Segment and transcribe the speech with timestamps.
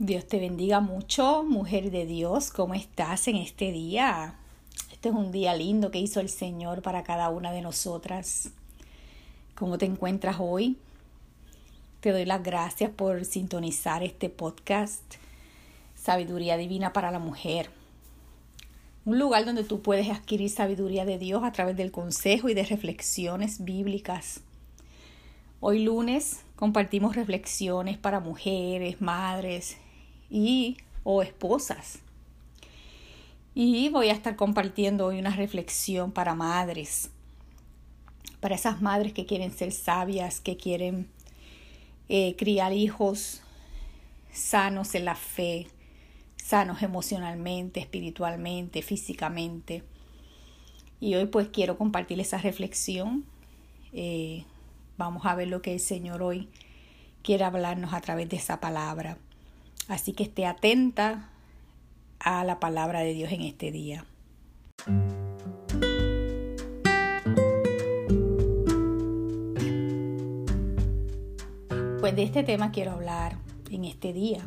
[0.00, 2.50] Dios te bendiga mucho, mujer de Dios.
[2.50, 4.34] ¿Cómo estás en este día?
[4.90, 8.50] Este es un día lindo que hizo el Señor para cada una de nosotras.
[9.54, 10.78] ¿Cómo te encuentras hoy?
[12.00, 15.04] Te doy las gracias por sintonizar este podcast,
[15.94, 17.70] Sabiduría Divina para la Mujer.
[19.04, 22.64] Un lugar donde tú puedes adquirir sabiduría de Dios a través del consejo y de
[22.64, 24.40] reflexiones bíblicas.
[25.60, 29.78] Hoy lunes compartimos reflexiones para mujeres, madres
[30.30, 32.00] y o esposas.
[33.54, 37.10] Y voy a estar compartiendo hoy una reflexión para madres,
[38.40, 41.08] para esas madres que quieren ser sabias, que quieren
[42.08, 43.42] eh, criar hijos
[44.32, 45.68] sanos en la fe,
[46.36, 49.84] sanos emocionalmente, espiritualmente, físicamente.
[51.00, 53.24] Y hoy pues quiero compartir esa reflexión.
[53.92, 54.44] Eh,
[54.98, 56.48] vamos a ver lo que el Señor hoy
[57.22, 59.16] quiere hablarnos a través de esa palabra.
[59.88, 61.28] Así que esté atenta
[62.18, 64.06] a la palabra de Dios en este día.
[72.00, 73.36] Pues de este tema quiero hablar
[73.70, 74.40] en este día.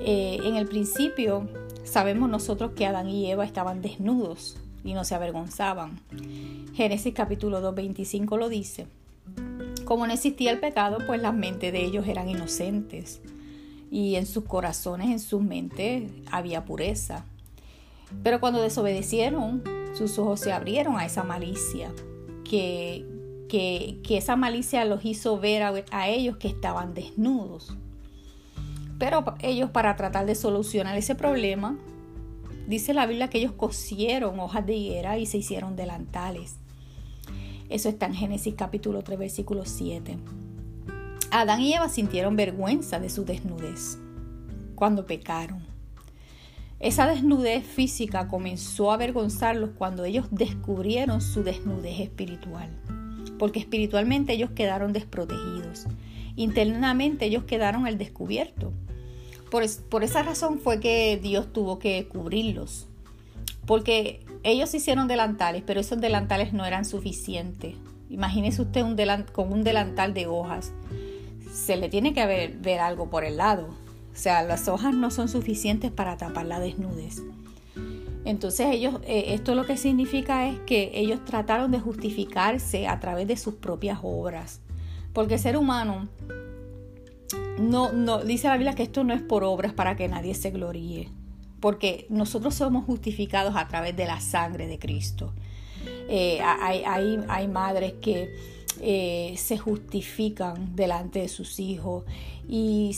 [0.00, 1.48] Eh, en el principio
[1.84, 6.00] sabemos nosotros que Adán y Eva estaban desnudos y no se avergonzaban.
[6.74, 8.86] Génesis capítulo 2, 25 lo dice.
[9.84, 13.20] Como no existía el pecado, pues las mentes de ellos eran inocentes
[13.92, 17.26] y en sus corazones, en sus mentes, había pureza.
[18.22, 19.62] Pero cuando desobedecieron,
[19.94, 21.92] sus ojos se abrieron a esa malicia,
[22.42, 23.04] que,
[23.50, 27.76] que, esa malicia los hizo ver a, a ellos que estaban desnudos.
[28.98, 31.76] Pero ellos para tratar de solucionar ese problema,
[32.66, 36.56] dice la Biblia que ellos cosieron hojas de higuera y se hicieron delantales.
[37.68, 40.16] Eso está en Génesis capítulo 3, versículo 7.
[41.34, 43.96] Adán y Eva sintieron vergüenza de su desnudez
[44.74, 45.64] cuando pecaron.
[46.78, 52.68] Esa desnudez física comenzó a avergonzarlos cuando ellos descubrieron su desnudez espiritual,
[53.38, 55.86] porque espiritualmente ellos quedaron desprotegidos,
[56.36, 58.74] internamente ellos quedaron al descubierto.
[59.50, 62.88] Por, esa razón fue que Dios tuvo que cubrirlos,
[63.64, 67.74] porque ellos hicieron delantales, pero esos delantales no eran suficientes.
[68.10, 68.98] Imagínese usted un
[69.32, 70.74] con un delantal de hojas
[71.52, 73.68] se le tiene que ver, ver algo por el lado.
[74.12, 77.22] O sea, las hojas no son suficientes para tapar la desnudez.
[78.24, 83.26] Entonces ellos, eh, esto lo que significa es que ellos trataron de justificarse a través
[83.26, 84.60] de sus propias obras.
[85.12, 86.08] Porque el ser humano
[87.58, 90.50] no, no, dice la Biblia que esto no es por obras para que nadie se
[90.50, 91.10] gloríe.
[91.60, 95.32] Porque nosotros somos justificados a través de la sangre de Cristo.
[96.08, 102.04] Eh, hay, hay, hay madres que eh, se justifican delante de sus hijos
[102.48, 102.94] y,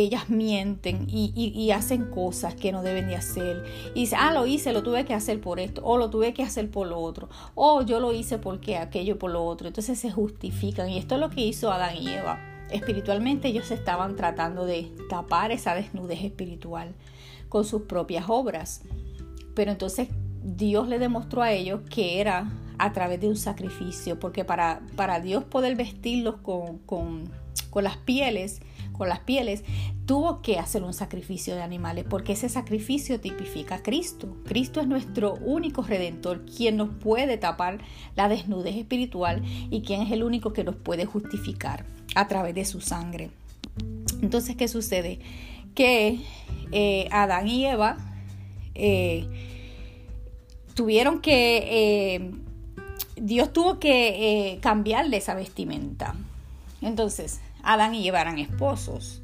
[0.00, 3.64] ellas mienten y, hacen cosas que no deben de hacer.
[3.94, 6.42] Y dicen, ah, lo hice, lo tuve que hacer por esto, o lo tuve que
[6.42, 9.68] hacer por lo otro, o yo lo hice porque aquello por lo otro.
[9.68, 12.38] Entonces se justifican y esto es lo que hizo Adán y Eva.
[12.70, 16.94] Espiritualmente ellos estaban tratando de tapar esa desnudez espiritual
[17.48, 18.82] con sus propias obras.
[19.54, 20.08] Pero entonces
[20.42, 22.50] Dios le demostró a ellos que era
[22.82, 27.30] a través de un sacrificio, porque para, para Dios poder vestirlos con, con,
[27.70, 28.60] con las pieles,
[28.90, 29.62] con las pieles,
[30.04, 34.36] tuvo que hacer un sacrificio de animales, porque ese sacrificio tipifica a Cristo.
[34.46, 37.78] Cristo es nuestro único redentor, quien nos puede tapar
[38.16, 42.64] la desnudez espiritual y quien es el único que nos puede justificar a través de
[42.64, 43.30] su sangre.
[44.22, 45.20] Entonces, ¿qué sucede?
[45.76, 46.18] Que
[46.72, 47.96] eh, Adán y Eva
[48.74, 49.24] eh,
[50.74, 51.58] tuvieron que
[52.16, 52.41] eh,
[53.24, 56.16] Dios tuvo que eh, cambiarle esa vestimenta.
[56.80, 59.22] Entonces, Adán y Eva eran esposos.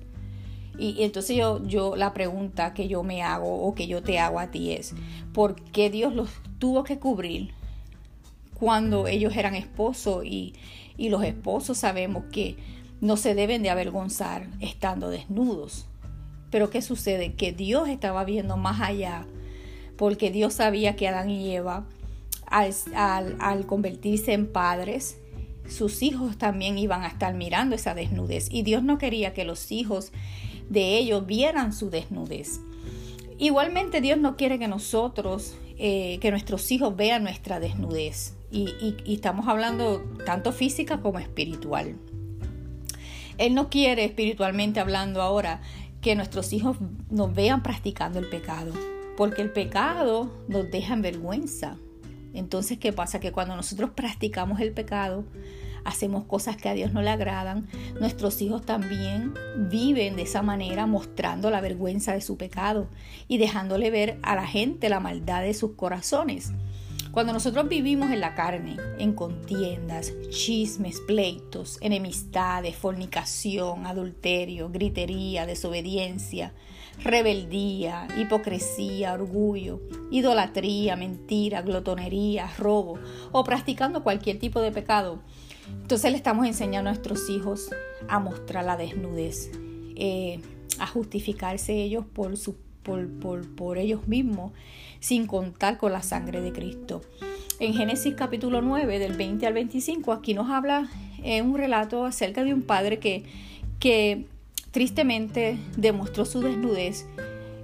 [0.79, 4.39] Y, entonces yo, yo, la pregunta que yo me hago o que yo te hago
[4.39, 4.95] a ti es,
[5.35, 7.51] ¿por qué Dios los tuvo que cubrir
[8.55, 10.25] cuando ellos eran esposos?
[10.25, 10.55] Y,
[10.97, 12.57] y los esposos sabemos que
[13.01, 15.87] no se deben de avergonzar estando desnudos.
[16.53, 17.35] Pero ¿qué sucede?
[17.35, 19.27] Que Dios estaba viendo más allá,
[19.97, 21.85] porque Dios sabía que Adán y Eva
[22.51, 25.21] al, convertirse en padres,
[25.69, 29.71] sus hijos también iban a estar mirando esa desnudez y Dios no quería que los
[29.71, 30.13] hijos
[30.69, 32.61] de ellos vieran su desnudez.
[33.39, 39.15] Igualmente Dios no quiere que nosotros, eh, que nuestros hijos vean nuestra desnudez y, y
[39.15, 41.97] estamos hablando tanto física como espiritual.
[43.37, 45.61] Él no quiere espiritualmente hablando ahora
[46.01, 46.77] que nuestros hijos
[47.11, 48.73] nos vean practicando el pecado,
[49.17, 51.77] porque el pecado nos deja en vergüenza,
[52.35, 53.21] entonces, ¿qué pasa?
[53.21, 55.25] Que cuando nosotros practicamos el pecado,
[55.85, 57.67] hacemos cosas que a Dios no le agradan,
[57.99, 59.35] nuestros hijos también
[59.71, 62.89] viven de esa manera mostrando la vergüenza de su pecado
[63.27, 66.53] y dejándole ver a la gente la maldad de sus corazones.
[67.13, 76.53] Cuando nosotros vivimos en la carne, en contiendas, chismes, pleitos, enemistades, fornicación, adulterio, gritería, desobediencia,
[77.03, 82.99] rebeldía, hipocresía, orgullo, idolatría, mentira, glotonería, robo
[83.33, 85.21] o practicando cualquier tipo de pecado,
[85.83, 87.71] entonces le estamos enseñando a nuestros hijos
[88.09, 89.51] a mostrar la desnudez,
[89.97, 90.41] eh,
[90.79, 92.57] a justificarse ellos por, su,
[92.89, 94.53] por, por, ellos mismos,
[95.01, 97.03] sin contar con la sangre de Cristo.
[97.61, 100.89] En Génesis capítulo 9, del 20 al 25, aquí nos habla
[101.23, 103.25] eh, un relato acerca de un padre que,
[103.79, 104.27] que
[104.71, 107.07] tristemente demostró su desnudez,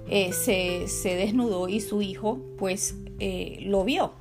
[0.07, 2.95] eh, se, desnudó y su hijo pues
[3.61, 4.13] lo vio.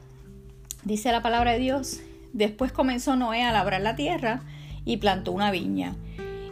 [0.85, 2.01] Dice la palabra de Dios
[2.35, 4.43] Después comenzó Noé a labrar la tierra
[4.85, 5.95] y plantó una viña,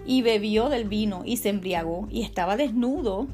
[0.06, 3.26] y bebió del vino y se embriagó, y estaba desnudo,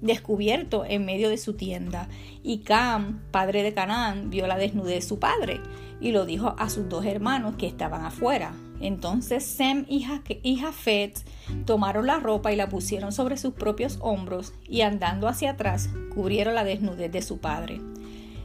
[0.00, 2.08] descubierto en medio de su tienda.
[2.42, 5.60] Y Cam, padre de Canaán, vio la desnudez de su padre,
[6.00, 8.54] y lo dijo a sus dos hermanos que estaban afuera.
[8.80, 11.22] Entonces Sem y Jafet
[11.66, 16.54] tomaron la ropa y la pusieron sobre sus propios hombros, y andando hacia atrás, cubrieron
[16.54, 17.80] la desnudez de su padre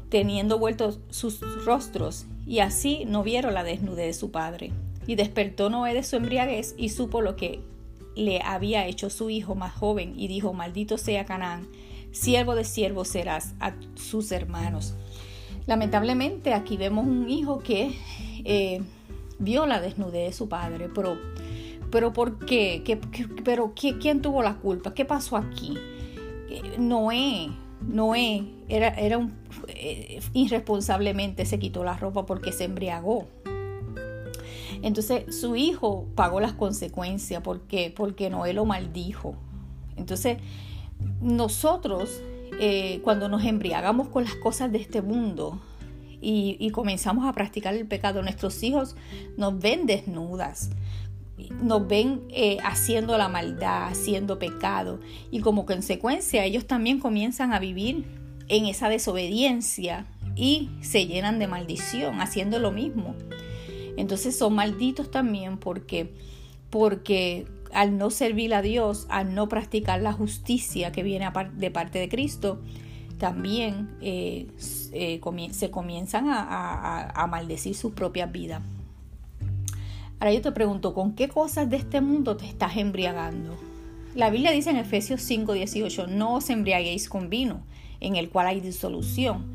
[0.10, 4.72] teniendo vueltos sus rostros, y así no vieron la desnudez de su padre.
[5.08, 7.60] Y despertó Noé de su embriaguez y supo lo que
[8.16, 11.68] le había hecho su hijo más joven, y dijo, maldito sea Canaán,
[12.12, 14.96] siervo de siervo serás a sus hermanos.
[15.68, 17.96] Lamentablemente aquí vemos un hijo que
[18.44, 18.82] eh,
[19.40, 21.18] vio la desnudez de su padre, pero,
[21.92, 22.84] pero ¿por qué?
[22.86, 22.98] ¿Qué,
[23.44, 24.94] pero ¿quién tuvo la culpa?
[24.94, 25.78] ¿Qué pasó aquí?
[26.50, 27.50] Eh, Noé,
[27.82, 29.34] Noé era, era un
[29.68, 33.28] eh, irresponsablemente se quitó la ropa porque se embriagó.
[34.86, 37.42] Entonces su hijo pagó las consecuencias.
[37.42, 37.62] ¿Por?
[37.96, 39.36] Porque Noé lo maldijo.
[39.98, 40.38] Entonces
[41.22, 42.22] nosotros
[42.60, 45.60] eh, cuando nos embriagamos con las cosas de este mundo
[46.22, 48.96] y, comenzamos a practicar el pecado, nuestros hijos
[49.38, 50.70] nos ven desnudas
[51.62, 55.02] nos ven eh, haciendo la maldad, haciendo pecado
[55.32, 58.06] y como consecuencia ellos también comienzan a vivir
[58.48, 60.06] en esa desobediencia
[60.36, 63.16] y se llenan de maldición haciendo lo mismo.
[63.98, 66.14] Entonces son malditos también porque,
[66.70, 72.00] porque al no servir a Dios, al no practicar la justicia que viene de parte
[72.00, 72.60] de Cristo,
[73.18, 74.48] también eh,
[74.92, 75.22] eh,
[75.52, 78.62] se comienzan a, a maldecir sus propias vidas.
[80.20, 83.58] Ahora yo te pregunto, ¿con qué cosas de este mundo te estás embriagando?
[84.16, 87.64] La Biblia dice en Efesios 5:18, no os embriaguéis con vino,
[88.00, 89.46] en el cual hay disolución.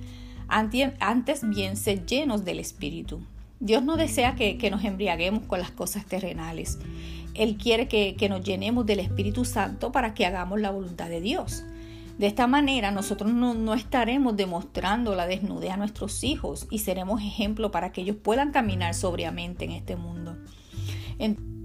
[0.49, 3.21] Antes bien, sed llenos del Espíritu.
[3.61, 6.79] Dios no desea que, nos embriaguemos con las cosas terrenales.
[7.35, 11.63] Él quiere que, nos llenemos del Espíritu Santo para que hagamos la voluntad de Dios.
[12.19, 17.23] De esta manera nosotros no, no, estaremos demostrando la desnudez a nuestros hijos y seremos
[17.23, 20.37] ejemplo para que ellos puedan caminar sobriamente en este mundo.
[21.19, 21.60] Entonces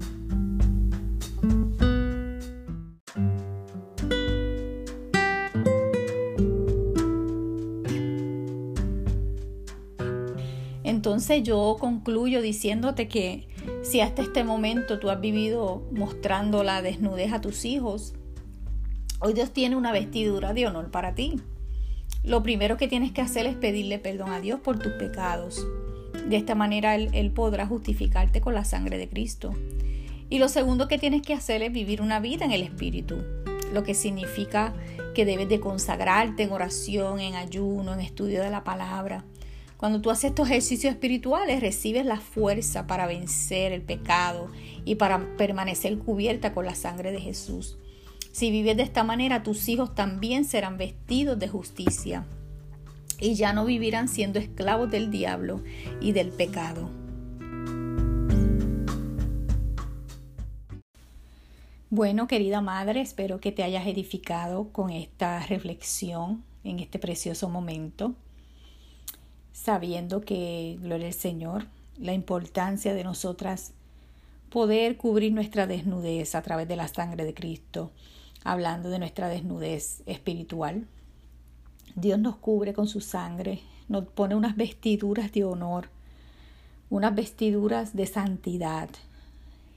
[11.43, 13.47] yo concluyo diciéndote que
[13.83, 18.13] si hasta este momento tú has vivido mostrando la desnudez a tus hijos,
[19.19, 21.39] hoy Dios tiene una vestidura de honor para ti.
[22.23, 25.65] Lo primero que tienes que hacer es pedirle perdón a Dios por tus pecados.
[26.27, 29.53] De esta manera él, él, podrá justificarte con la sangre de Cristo.
[30.29, 33.17] Y lo segundo que tienes que hacer es vivir una vida en el Espíritu,
[33.73, 34.73] lo que significa
[35.13, 39.23] que debes de consagrarte en oración, en ayuno, en estudio de la palabra.
[39.85, 44.49] Cuando tú haces estos ejercicios espirituales, recibes la fuerza para vencer el pecado
[44.83, 47.77] y para permanecer cubierta con la sangre de Jesús.
[48.31, 52.25] Si vives de esta manera, tus hijos también serán vestidos de justicia
[53.19, 55.61] y ya no vivirán siendo esclavos del diablo
[56.01, 56.89] y del pecado.
[61.91, 68.15] Bueno, querida madre, espero que te hayas edificado con esta reflexión en este precioso momento
[69.55, 73.71] sabiendo que, gloria al Señor, la importancia de nosotras
[74.49, 77.91] poder cubrir nuestra desnudez a través de la sangre de Cristo,
[78.43, 80.85] hablando de nuestra desnudez espiritual.
[81.95, 85.87] Dios nos cubre con su sangre, nos pone unas vestiduras de honor,
[86.89, 88.89] unas vestiduras de santidad.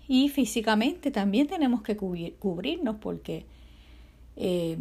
[0.09, 3.47] Y físicamente también tenemos que cubrirnos porque
[4.35, 4.77] eh,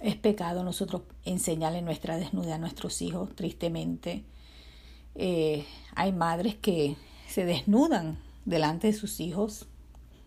[0.00, 4.24] es pecado nosotros enseñarle nuestra desnudez a nuestros hijos, tristemente.
[5.14, 6.96] Eh, hay madres que
[7.28, 9.66] se desnudan delante de sus hijos,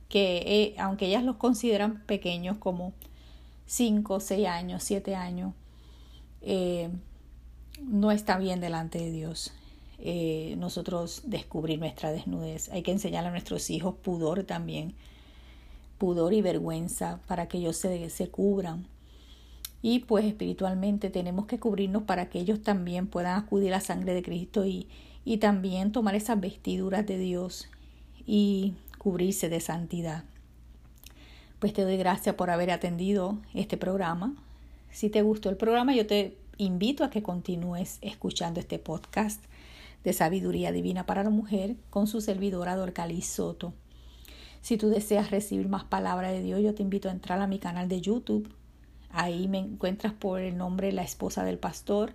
[0.10, 2.94] que eh, aunque ellas los consideran pequeños como
[3.66, 5.54] 5, 6 años, 7 años,
[6.42, 6.90] eh,
[7.82, 9.54] no está bien delante de Dios.
[10.58, 12.70] Nosotros descubrir nuestra desnudez.
[12.70, 14.94] Hay que enseñar a nuestros hijos pudor también,
[15.98, 18.88] pudor y vergüenza para que ellos se, se cubran.
[19.90, 24.14] Y pues espiritualmente tenemos que cubrirnos para que ellos también puedan acudir a la sangre
[24.14, 24.90] de Cristo y,
[25.24, 27.70] y también tomar esas vestiduras de Dios
[28.26, 30.26] y cubrirse de santidad.
[31.60, 34.36] Pues te doy gracias por haber atendido este programa.
[34.92, 39.42] Si te gustó el programa, yo te invito a que continúes escuchando este podcast
[40.04, 43.72] de sabiduría divina para la mujer con su servidora Dorcaliz Soto.
[44.60, 47.58] Si tú deseas recibir más palabra de Dios, yo te invito a entrar a mi
[47.58, 48.54] canal de YouTube.
[49.18, 52.14] Ahí me encuentras por el nombre La Esposa del Pastor.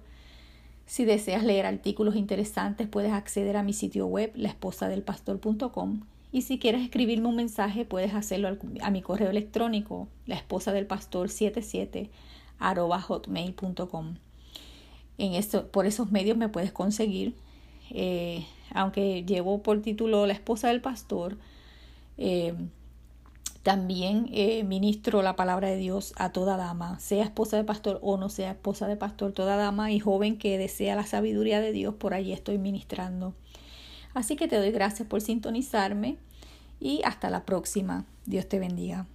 [0.86, 6.02] Si deseas leer artículos interesantes, puedes acceder a mi sitio web, laesposadelpastor.com.
[6.30, 10.86] Y si quieres escribirme un mensaje, puedes hacerlo a mi correo electrónico, la esposa del
[10.86, 12.08] pastor 77
[12.60, 14.14] hotmail.com.
[15.18, 17.34] En esto, por esos medios me puedes conseguir.
[17.90, 21.36] Eh, aunque llevo por título La esposa del pastor,
[22.16, 22.54] eh,
[23.62, 28.16] también eh, ministro la palabra de Dios a toda dama, sea esposa de pastor o
[28.16, 31.94] no sea esposa de pastor, toda dama y joven que desea la sabiduría de Dios,
[31.94, 33.34] por allí estoy ministrando.
[34.14, 36.16] Así que te doy gracias por sintonizarme
[36.80, 38.04] y hasta la próxima.
[38.26, 39.06] Dios te bendiga.